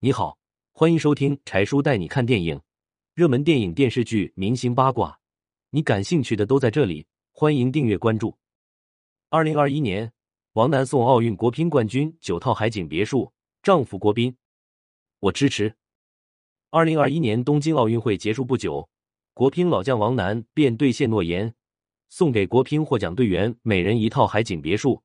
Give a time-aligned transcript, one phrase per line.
[0.00, 0.38] 你好，
[0.70, 2.60] 欢迎收听柴叔带你看电影，
[3.14, 5.18] 热门电影、电视剧、明星八卦，
[5.70, 7.04] 你感兴趣的都在这里。
[7.32, 8.38] 欢迎订阅关注。
[9.28, 10.12] 二零二一年，
[10.52, 14.36] 王楠送奥运国乒冠军九套海景别墅，丈夫郭斌，
[15.18, 15.74] 我支持。
[16.70, 18.88] 二零二一年东京奥运会结束不久，
[19.34, 21.52] 国乒老将王楠便兑现诺言，
[22.08, 25.02] 送给国乒获奖队员每人一套海景别墅。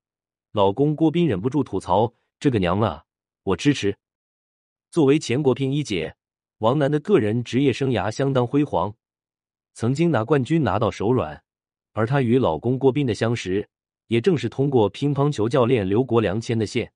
[0.51, 3.03] 老公郭斌忍不住吐槽：“这个娘啊，
[3.41, 3.97] 我支持。”
[4.93, 6.15] 作为前国乒一姐，
[6.59, 8.93] 王楠的个人职业生涯相当辉煌，
[9.73, 11.43] 曾经拿冠军拿到手软。
[11.93, 13.67] 而她与老公郭斌的相识，
[14.05, 16.93] 也正是通过乒乓球教练刘国梁牵的线。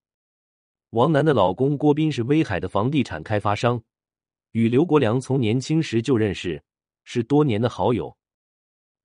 [0.92, 3.82] 王楠的老公郭斌是威海的房地产开发商，
[4.52, 6.62] 与刘国梁从年轻时就认识，
[7.04, 8.16] 是多年的好友。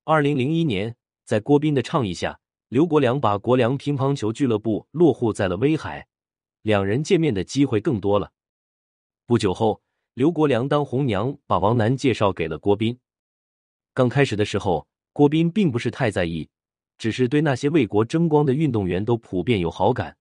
[0.05, 6.07] 二零零一年，在郭斌的倡议下，刘国梁把国梁乒乓球俱乐部落户在了威海，
[6.61, 8.31] 两人见面的机会更多了。
[9.25, 9.81] 不久后，
[10.15, 12.99] 刘国梁当红娘把王楠介绍给了郭斌。
[13.95, 16.49] 刚开始的时候，郭斌并不是太在意，
[16.99, 20.17] 只是对那些为国争光的运动员都普遍有好感。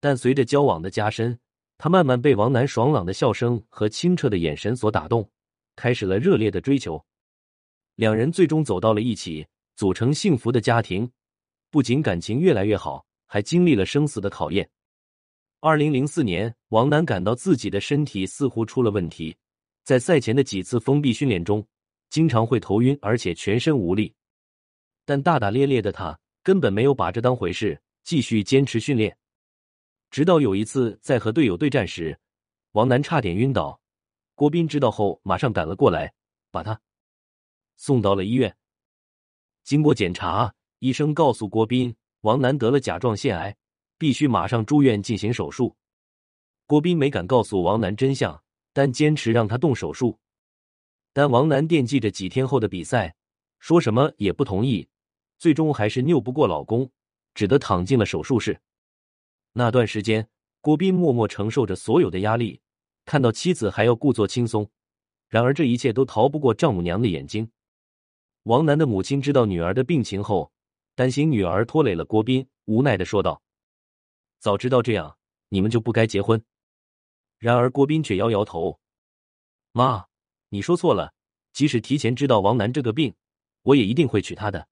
[0.00, 1.38] 但随着交往的加深，
[1.76, 5.30] 他慢慢被王楠爽朗的笑声和清澈的眼神所打动，
[5.76, 7.04] 开始了热烈的追求。
[7.96, 11.10] 两人最终走到了一起，组成幸福的家庭。
[11.70, 14.68] 不仅感情越来越好，还经历了生死的考验。
[15.60, 19.36] 二零零四年，王楠感到自己的身体似乎出了问题，
[19.82, 21.66] 在赛前的几次封闭训练中，
[22.10, 24.14] 经常会头晕，而且全身无力。
[25.04, 29.16] 但大大咧咧的他根本没有把这当回事，继续坚持训练。
[30.12, 32.16] 直到有一次在和队友对战时，
[32.72, 33.80] 王楠差点晕倒，
[34.36, 36.12] 郭斌知道后马上赶了过来，
[36.52, 36.80] 把他
[37.76, 38.56] 送到了医院。
[39.64, 43.56] 经过检查，医生告诉郭斌，王楠得了甲状腺癌。
[43.98, 45.76] 必须马上住院进行手术。
[46.66, 50.18] 郭斌没敢告诉王楠真相，但坚持让他动手术。
[51.12, 53.14] 但王楠惦记着几天后的比赛，
[53.58, 54.88] 说什么也不同意。
[55.38, 56.90] 最终还是拗不过老公，
[57.34, 58.60] 只得躺进了手术室。
[59.52, 60.28] 那段时间，
[60.60, 62.60] 郭斌默默承受着所有的压力，
[63.04, 64.68] 看到妻子还要故作轻松。
[65.28, 67.50] 然而这一切都逃不过丈母娘的眼睛。
[68.44, 70.52] 王楠的母亲知道女儿的病情后，
[70.94, 73.40] 担心女儿拖累了郭斌，无奈的说道。
[74.38, 75.18] 早知道这样，
[75.48, 76.42] 你们就不该结婚。
[77.38, 78.80] 然而郭斌却摇摇头
[79.72, 80.06] ：“妈，
[80.48, 81.14] 你说错了。
[81.52, 83.14] 即使提前知道王楠这个病，
[83.62, 84.68] 我也一定会娶她的。”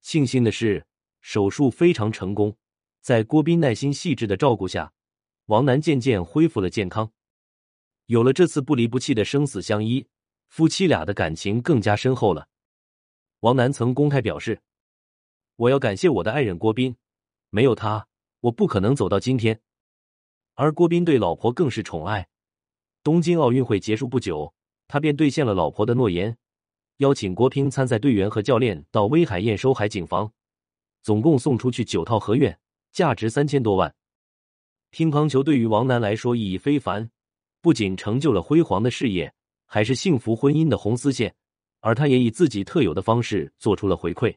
[0.00, 0.86] 庆幸的是，
[1.20, 2.56] 手术非常成功，
[3.00, 4.92] 在郭斌耐心细致的照顾下，
[5.46, 7.12] 王楠渐渐恢复了健康。
[8.06, 10.06] 有了这次不离不弃的生死相依，
[10.48, 12.48] 夫妻俩的感情更加深厚了。
[13.40, 14.62] 王楠曾公开表示
[15.56, 16.96] ：“我要感谢我的爱人郭斌，
[17.50, 18.08] 没有他。”
[18.40, 19.60] 我不可能走到今天，
[20.54, 22.28] 而郭斌对老婆更是宠爱。
[23.02, 24.52] 东京奥运会结束不久，
[24.88, 26.36] 他便兑现了老婆的诺言，
[26.98, 30.32] 邀请国乒参赛队员和教练到威海验收海景房，
[31.02, 32.58] 总共送出去九套合院，
[32.92, 33.94] 价值三千多万。
[34.90, 37.10] 乒乓球对于王楠来说意义非凡，
[37.60, 39.32] 不仅成就了辉煌的事业，
[39.66, 41.34] 还是幸福婚姻的红丝线。
[41.82, 44.36] 而他也以自己特有的方式做出了回馈，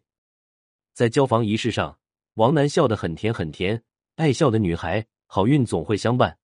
[0.93, 1.99] 在交房仪式上，
[2.35, 3.83] 王楠笑得很甜很甜。
[4.15, 6.37] 爱笑的女孩，好运总会相伴。